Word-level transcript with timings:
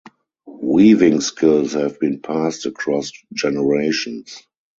Weaving 0.63 1.21
skills 1.21 1.73
have 1.73 1.99
been 1.99 2.21
passed 2.21 2.65
across 2.65 3.11
generations. 3.33 4.41